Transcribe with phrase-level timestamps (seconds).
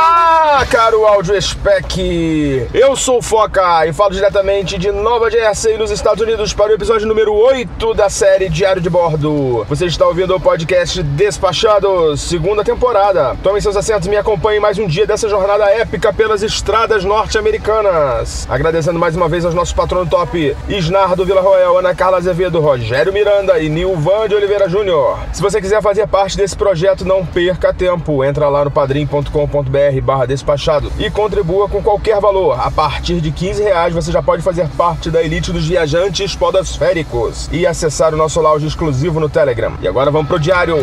[0.00, 2.68] Olá, caro Audio Spec!
[2.72, 6.74] Eu sou o Foca e falo diretamente de Nova Jersey, nos Estados Unidos, para o
[6.74, 9.64] episódio número 8 da série Diário de Bordo.
[9.68, 13.36] Você está ouvindo o podcast Despachados, segunda temporada.
[13.42, 18.46] Tomem seus assentos e me acompanhem mais um dia dessa jornada épica pelas estradas norte-americanas.
[18.48, 23.58] Agradecendo mais uma vez aos nossos patronos top, Isnardo Villarroel, Ana Carla Azevedo, Rogério Miranda
[23.58, 25.18] e Nilvan de Oliveira Júnior.
[25.32, 28.22] Se você quiser fazer parte desse projeto, não perca tempo.
[28.22, 32.58] Entra lá no padrim.com.br barra despachado e contribua com qualquer valor.
[32.60, 37.48] A partir de 15 reais você já pode fazer parte da elite dos viajantes podosféricos
[37.52, 39.72] e acessar o nosso lounge exclusivo no Telegram.
[39.80, 40.76] E agora vamos pro diário.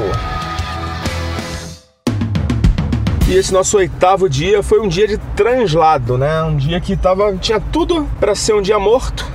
[3.28, 6.44] E esse nosso oitavo dia foi um dia de translado, né?
[6.44, 9.26] Um dia que tava, tinha tudo para ser um dia morto,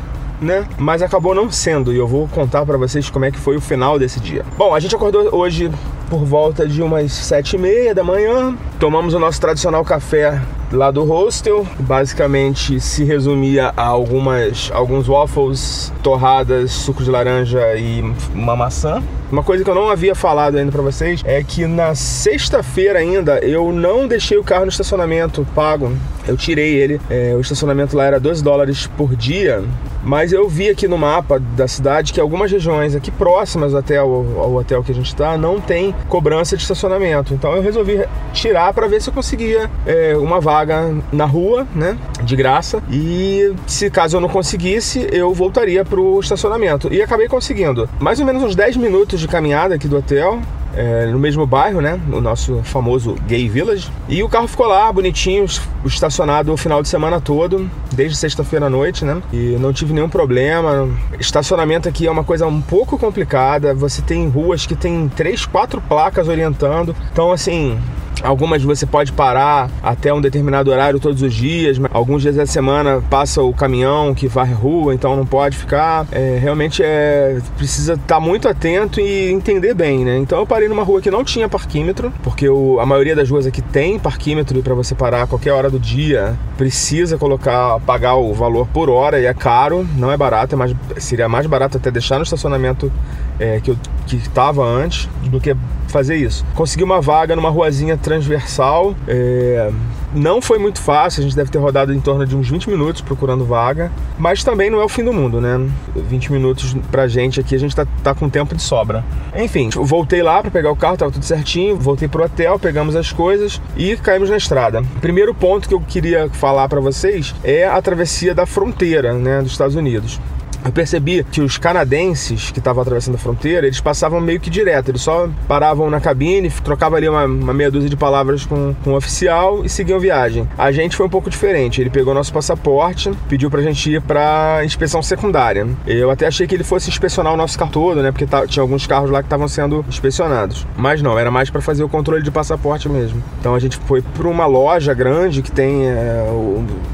[0.40, 0.66] né?
[0.78, 3.60] Mas acabou não sendo e eu vou contar para vocês como é que foi o
[3.60, 4.44] final desse dia.
[4.56, 5.70] Bom, a gente acordou hoje
[6.08, 8.56] por volta de umas sete e meia da manhã.
[8.78, 10.40] Tomamos o nosso tradicional café
[10.72, 11.66] lá do hostel.
[11.78, 18.02] Basicamente se resumia a algumas alguns waffles, torradas, suco de laranja e
[18.34, 19.02] uma maçã.
[19.30, 23.38] Uma coisa que eu não havia falado ainda para vocês é que na sexta-feira ainda
[23.38, 25.92] eu não deixei o carro no estacionamento pago.
[26.26, 27.00] Eu tirei ele.
[27.08, 29.62] É, o estacionamento lá era 12 dólares por dia.
[30.02, 34.54] Mas eu vi aqui no mapa da cidade que algumas regiões aqui próximas até ao,
[34.54, 37.34] hotel que a gente está não tem cobrança de estacionamento.
[37.34, 41.96] Então eu resolvi tirar para ver se eu conseguia é, uma vaga na rua, né,
[42.22, 42.82] de graça.
[42.90, 46.92] E se caso eu não conseguisse, eu voltaria pro estacionamento.
[46.92, 47.88] E acabei conseguindo.
[47.98, 50.40] Mais ou menos uns 10 minutos de caminhada aqui do hotel
[50.74, 52.00] é, no mesmo bairro, né?
[52.06, 53.88] No nosso famoso Gay Village.
[54.08, 55.44] E o carro ficou lá, bonitinho,
[55.84, 59.20] estacionado o final de semana todo, desde sexta-feira à noite, né?
[59.32, 60.88] E não tive nenhum problema.
[61.18, 63.74] Estacionamento aqui é uma coisa um pouco complicada.
[63.74, 66.94] Você tem ruas que tem três, quatro placas orientando.
[67.12, 67.78] Então, assim,
[68.22, 73.02] Algumas você pode parar até um determinado horário todos os dias, alguns dias da semana
[73.08, 76.06] passa o caminhão que varre rua, então não pode ficar.
[76.12, 80.18] É, realmente é precisa estar tá muito atento e entender bem, né?
[80.18, 83.46] Então eu parei numa rua que não tinha parquímetro, porque o, a maioria das ruas
[83.46, 88.16] aqui tem parquímetro e para você parar a qualquer hora do dia precisa colocar pagar
[88.16, 91.78] o valor por hora e é caro, não é barato, é mais, seria mais barato
[91.78, 92.92] até deixar no estacionamento
[93.38, 93.76] é, que eu
[94.06, 95.54] que estava antes do que
[95.90, 96.44] fazer isso.
[96.54, 98.94] Consegui uma vaga numa ruazinha transversal.
[99.06, 99.70] É...
[100.12, 103.00] Não foi muito fácil, a gente deve ter rodado em torno de uns 20 minutos
[103.00, 105.70] procurando vaga, mas também não é o fim do mundo, né?
[105.94, 109.04] 20 minutos pra gente aqui, a gente tá, tá com tempo de sobra.
[109.36, 113.12] Enfim, voltei lá para pegar o carro, tava tudo certinho, voltei pro hotel, pegamos as
[113.12, 114.82] coisas e caímos na estrada.
[115.00, 119.52] Primeiro ponto que eu queria falar para vocês é a travessia da fronteira, né, dos
[119.52, 120.18] Estados Unidos
[120.64, 124.90] eu percebi que os canadenses que estavam atravessando a fronteira, eles passavam meio que direto,
[124.90, 128.92] eles só paravam na cabine, trocavam ali uma, uma meia dúzia de palavras com, com
[128.92, 130.48] o oficial e seguiam viagem.
[130.56, 134.60] A gente foi um pouco diferente, ele pegou nosso passaporte, pediu pra gente ir pra
[134.64, 135.66] inspeção secundária.
[135.86, 138.86] Eu até achei que ele fosse inspecionar o nosso carro todo, né, porque tinha alguns
[138.86, 140.66] carros lá que estavam sendo inspecionados.
[140.76, 143.22] Mas não, era mais para fazer o controle de passaporte mesmo.
[143.40, 146.26] Então a gente foi pra uma loja grande que tem é,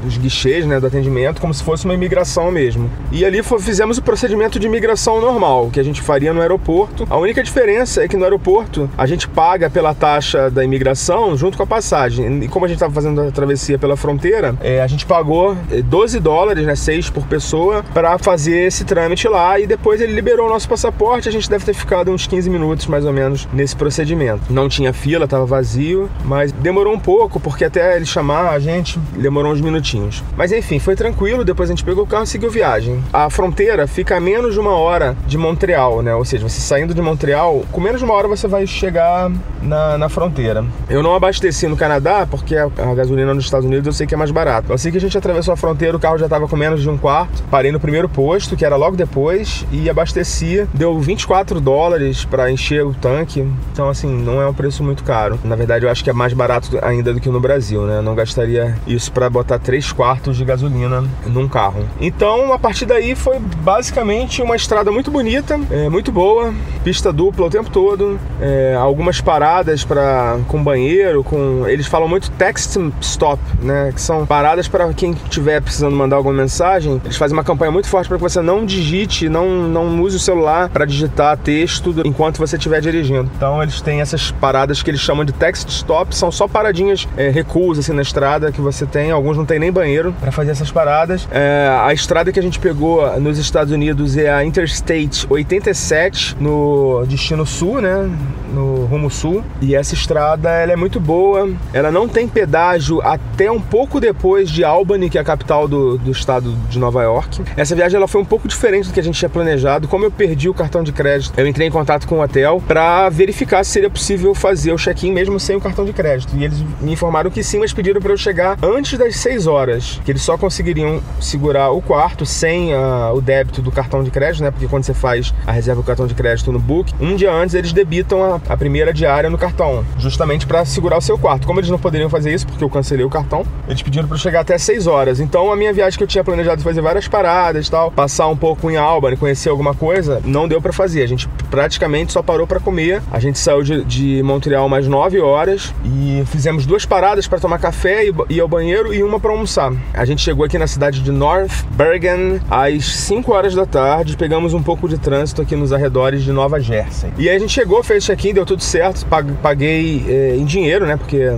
[0.05, 2.89] os guichês, né, do atendimento, como se fosse uma imigração mesmo.
[3.11, 7.05] E ali foi fizemos o procedimento de imigração normal, que a gente faria no aeroporto.
[7.09, 11.57] A única diferença é que no aeroporto a gente paga pela taxa da imigração junto
[11.57, 12.43] com a passagem.
[12.43, 16.17] E como a gente estava fazendo a travessia pela fronteira, é, a gente pagou 12
[16.17, 20.47] é, dólares, né, 6 por pessoa, para fazer esse trâmite lá e depois ele liberou
[20.47, 21.29] o nosso passaporte.
[21.29, 24.41] A gente deve ter ficado uns 15 minutos mais ou menos nesse procedimento.
[24.49, 28.99] Não tinha fila, estava vazio, mas demorou um pouco porque até ele chamar a gente
[29.15, 30.23] demorou uns minutinhos.
[30.35, 31.43] Mas enfim, foi tranquilo.
[31.43, 33.03] Depois a gente pegou o carro e seguiu viagem.
[33.11, 33.46] A fronteira
[33.87, 36.13] fica a menos de uma hora de Montreal, né?
[36.15, 39.97] Ou seja, você saindo de Montreal, com menos de uma hora você vai chegar na,
[39.97, 40.65] na fronteira.
[40.89, 44.17] Eu não abasteci no Canadá porque a, gasolina nos Estados Unidos eu sei que é
[44.17, 44.73] mais barata.
[44.73, 46.97] Assim que a gente atravessou a fronteira, o carro já estava com menos de um
[46.97, 47.43] quarto.
[47.49, 50.67] Parei no primeiro posto, que era logo depois, e abasteci.
[50.73, 53.47] Deu 24 dólares para encher o tanque.
[53.71, 55.39] Então, assim, não é um preço muito caro.
[55.43, 57.97] Na verdade, eu acho que é mais barato ainda do que no Brasil, né?
[57.97, 61.85] Eu não gastaria isso para botar 3 quartos de gasolina num carro.
[61.99, 66.53] Então, a partir daí foi foi basicamente uma estrada muito bonita, é, muito boa,
[66.83, 72.31] pista dupla o tempo todo, é, algumas paradas para com banheiro, com eles falam muito
[72.31, 73.91] text stop, né?
[73.93, 77.01] Que são paradas para quem estiver precisando mandar alguma mensagem.
[77.03, 80.19] Eles fazem uma campanha muito forte para que você não digite, não, não use o
[80.19, 83.29] celular para digitar texto enquanto você estiver dirigindo.
[83.35, 87.29] Então eles têm essas paradas que eles chamam de text stop, são só paradinhas é,
[87.29, 89.11] recuos assim na estrada que você tem.
[89.11, 91.27] Alguns não tem nem banheiro para fazer essas paradas.
[91.31, 97.05] É, a estrada que a gente pegou nos Estados Unidos é a Interstate 87 no
[97.05, 98.09] destino sul, né?
[98.53, 99.43] No rumo sul.
[99.61, 101.49] E essa estrada ela é muito boa.
[101.73, 105.97] Ela não tem pedágio até um pouco depois de Albany, que é a capital do,
[105.97, 107.43] do estado de Nova York.
[107.57, 109.89] Essa viagem ela foi um pouco diferente do que a gente tinha planejado.
[109.89, 113.09] Como eu perdi o cartão de crédito, eu entrei em contato com o hotel para
[113.09, 116.33] verificar se seria possível fazer o check-in mesmo sem o cartão de crédito.
[116.37, 119.99] E eles me informaram que sim, mas pediram para eu chegar antes das 6 horas,
[120.05, 124.43] que eles só conseguiriam segurar o quarto sem uh, o débito do cartão de crédito,
[124.43, 124.51] né?
[124.51, 127.55] Porque quando você faz a reserva do cartão de crédito no Book, um dia antes
[127.55, 131.45] eles debitam a, a primeira diária no cartão, justamente para segurar o seu quarto.
[131.47, 134.41] Como eles não poderiam fazer isso porque eu cancelei o cartão, eles pediram para chegar
[134.41, 135.19] até 6 horas.
[135.19, 138.69] Então a minha viagem que eu tinha planejado fazer várias paradas, tal, passar um pouco
[138.69, 141.03] em Albany, conhecer alguma coisa, não deu para fazer.
[141.03, 143.01] A gente praticamente só parou para comer.
[143.11, 147.59] A gente saiu de, de Montreal mais 9 horas e fizemos duas paradas para tomar
[147.59, 149.71] café e ir ao banheiro e uma para almoçar.
[149.93, 154.53] A gente chegou aqui na cidade de North Bergen às 5 horas da tarde, pegamos
[154.53, 157.09] um pouco de trânsito aqui nos arredores de Nova Jersey.
[157.17, 159.07] E aí a gente chegou, fez check-in, deu tudo certo,
[159.41, 160.97] paguei eh, em dinheiro, né?
[160.97, 161.31] Porque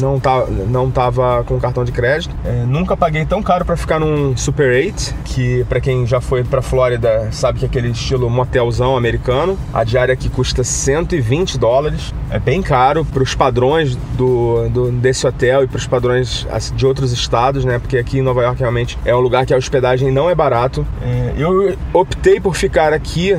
[0.00, 2.34] não, tá, não tava com cartão de crédito.
[2.44, 6.44] É, nunca paguei tão caro para ficar num Super 8, que para quem já foi
[6.44, 9.58] para Flórida sabe que é aquele estilo motelzão americano.
[9.72, 12.12] A diária aqui custa 120 dólares.
[12.30, 16.86] É bem caro para os padrões do, do, desse hotel e para os padrões de
[16.86, 17.78] outros estados, né?
[17.78, 20.86] Porque aqui em Nova York realmente é um lugar que a hospedagem não é barato.
[21.02, 23.36] É, eu optei por ficar aqui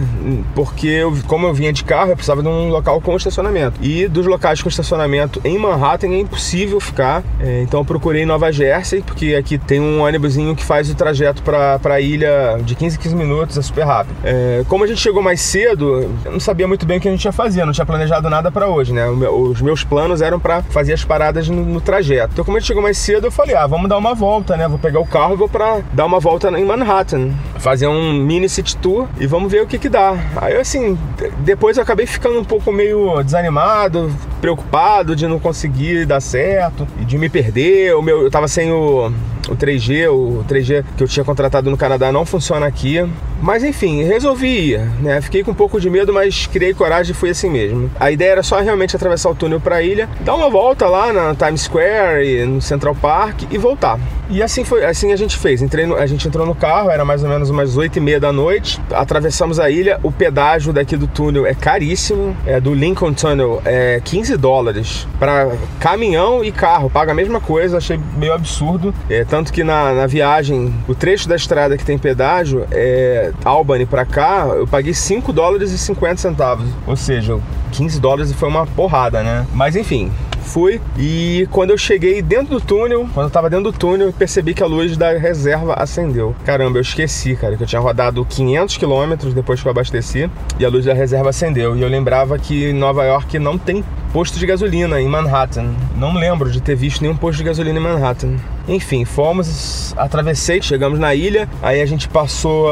[0.54, 3.80] porque, eu, como eu vinha de carro, eu precisava de um local com estacionamento.
[3.82, 7.24] E dos locais com estacionamento em Manhattan é impossível possível ficar.
[7.40, 11.42] É, então eu procurei Nova Jersey, porque aqui tem um ônibusinho que faz o trajeto
[11.42, 14.16] para a ilha de 15 15 minutos, é super rápido.
[14.26, 17.12] É, como a gente chegou mais cedo, eu não sabia muito bem o que a
[17.12, 19.08] gente ia fazer, não tinha planejado nada para hoje, né?
[19.08, 22.34] Os meus planos eram para fazer as paradas no, no, trajeto.
[22.34, 24.68] Então, como a gente chegou mais cedo, eu falei: ah, vamos dar uma volta, né?
[24.68, 27.32] Vou pegar o carro e vou para dar uma volta em Manhattan,
[27.64, 30.18] fazer um mini city tour e vamos ver o que que dá.
[30.36, 30.98] Aí, assim,
[31.40, 37.18] depois eu acabei ficando um pouco meio desanimado, preocupado de não conseguir dar certo de
[37.18, 37.96] me perder.
[37.96, 39.08] O meu, eu tava sem o,
[39.48, 42.98] o 3G, o 3G que eu tinha contratado no Canadá não funciona aqui.
[43.44, 45.20] Mas enfim, resolvi ir, né?
[45.20, 47.92] Fiquei com um pouco de medo, mas criei coragem e fui assim mesmo.
[48.00, 51.12] A ideia era só realmente atravessar o túnel para a ilha, dar uma volta lá
[51.12, 54.00] na Times Square e no Central Park e voltar.
[54.30, 55.62] E assim foi, assim a gente fez.
[55.62, 58.20] Entrei no, a gente entrou no carro, era mais ou menos umas 8 e meia
[58.20, 58.80] da noite.
[58.92, 60.00] Atravessamos a ilha.
[60.02, 62.36] O pedágio daqui do túnel é caríssimo.
[62.46, 65.52] É do Lincoln Tunnel é 15 dólares para
[65.82, 66.90] caminhão e carro.
[66.90, 67.78] Paga a mesma coisa.
[67.78, 68.94] Achei meio absurdo.
[69.10, 73.86] É, tanto que na, na viagem, o trecho da estrada que tem pedágio é Albany
[73.86, 76.68] para cá, eu paguei 5 dólares e 50 centavos.
[76.88, 77.38] Ou seja,
[77.72, 79.46] 15 dólares foi uma porrada, né?
[79.54, 80.12] Mas enfim,
[80.44, 84.14] fui e quando eu cheguei dentro do túnel, quando eu tava dentro do túnel, eu
[84.14, 86.36] percebi que a luz da reserva acendeu.
[86.46, 90.66] Caramba, eu esqueci, cara, que eu tinha rodado 500 quilômetros depois que eu abasteci e
[90.66, 91.76] a luz da reserva acendeu.
[91.76, 95.74] E eu lembrava que Nova York não tem posto de gasolina em Manhattan.
[95.98, 98.36] Não lembro de ter visto nenhum posto de gasolina em Manhattan.
[98.68, 102.70] Enfim, fomos, atravessei, chegamos na ilha, aí a gente passou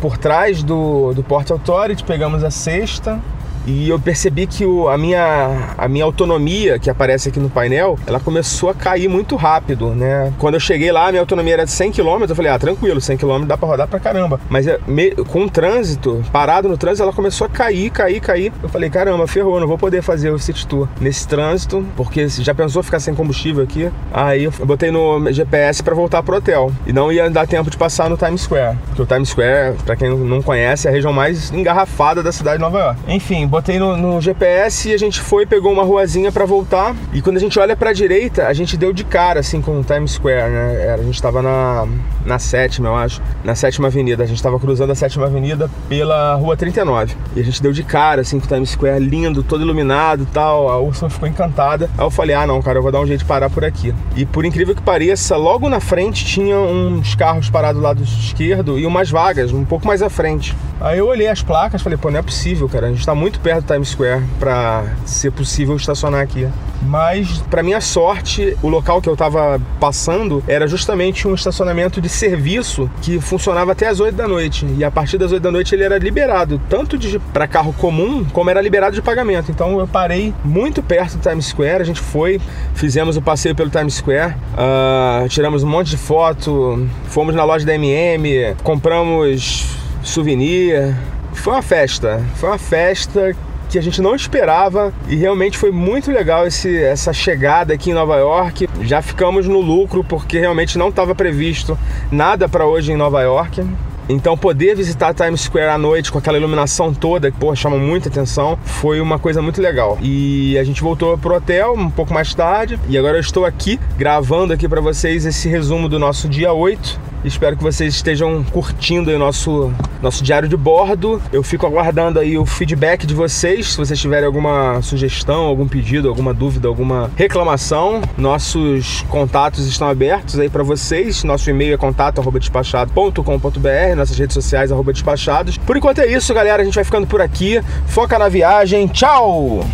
[0.00, 3.20] por trás do, do Port Authority, pegamos a sexta,
[3.66, 7.98] e eu percebi que o, a, minha, a minha autonomia que aparece aqui no painel,
[8.06, 10.32] ela começou a cair muito rápido, né?
[10.38, 13.00] Quando eu cheguei lá, a minha autonomia era de 100 km, eu falei, ah, tranquilo,
[13.00, 14.40] 100 km dá para rodar pra caramba.
[14.48, 18.52] Mas é, me, com o trânsito, parado no trânsito, ela começou a cair, cair, cair.
[18.62, 22.54] Eu falei, caramba, ferrou, não vou poder fazer o City Tour nesse trânsito, porque já
[22.54, 23.90] pensou ficar sem combustível aqui?
[24.12, 26.72] Aí eu botei no GPS para voltar pro hotel.
[26.86, 29.96] E não ia dar tempo de passar no Times Square, porque o Times Square, para
[29.96, 33.00] quem não conhece, é a região mais engarrafada da cidade de Nova York.
[33.08, 36.94] Enfim, botei no, no GPS e a gente foi, pegou uma ruazinha para voltar.
[37.10, 39.80] E quando a gente olha para a direita, a gente deu de cara assim com
[39.80, 40.92] o Times Square, né?
[40.92, 41.88] A gente tava na,
[42.26, 44.22] na sétima, eu acho, na sétima avenida.
[44.22, 47.14] A gente tava cruzando a sétima avenida pela rua 39.
[47.34, 50.68] E a gente deu de cara assim com o Times Square lindo, todo iluminado tal.
[50.68, 51.88] A Ursula ficou encantada.
[51.96, 53.94] Aí eu falei: "Ah, não, cara, eu vou dar um jeito de parar por aqui".
[54.14, 58.78] E por incrível que pareça, logo na frente tinha uns carros parados do lado esquerdo
[58.78, 60.54] e umas vagas um pouco mais à frente.
[60.78, 62.88] Aí eu olhei as placas, falei: "Pô, não é possível, cara.
[62.88, 66.48] A gente tá muito perto do Times Square para ser possível estacionar aqui.
[66.82, 72.08] Mas, para minha sorte, o local que eu estava passando era justamente um estacionamento de
[72.08, 74.66] serviço que funcionava até as 8 da noite.
[74.76, 76.98] E a partir das 8 da noite ele era liberado, tanto
[77.32, 79.48] para carro comum, como era liberado de pagamento.
[79.48, 82.40] Então eu parei muito perto do Times Square, a gente foi,
[82.74, 87.64] fizemos o passeio pelo Times Square, uh, tiramos um monte de foto, fomos na loja
[87.64, 89.66] da MM, compramos
[90.02, 90.96] souvenir.
[91.36, 93.36] Foi uma festa, foi uma festa
[93.68, 97.94] que a gente não esperava e realmente foi muito legal esse, essa chegada aqui em
[97.94, 98.68] Nova York.
[98.82, 101.78] Já ficamos no lucro porque realmente não estava previsto
[102.10, 103.64] nada para hoje em Nova York.
[104.08, 108.08] Então poder visitar Times Square à noite com aquela iluminação toda, que pô, chama muita
[108.08, 109.98] atenção, foi uma coisa muito legal.
[110.00, 113.80] E a gente voltou pro hotel um pouco mais tarde e agora eu estou aqui
[113.98, 119.10] gravando aqui para vocês esse resumo do nosso dia 8 Espero que vocês estejam curtindo
[119.10, 121.20] o nosso, nosso diário de bordo.
[121.32, 123.72] Eu fico aguardando aí o feedback de vocês.
[123.72, 130.38] Se vocês tiverem alguma sugestão, algum pedido, alguma dúvida, alguma reclamação, nossos contatos estão abertos
[130.38, 131.24] aí para vocês.
[131.24, 135.58] Nosso e-mail é contato@despachado.com.br, nossas redes sociais arroba despachados.
[135.58, 136.62] Por enquanto é isso, galera.
[136.62, 137.60] A gente vai ficando por aqui.
[137.86, 138.86] Foca na viagem.
[138.86, 139.66] Tchau!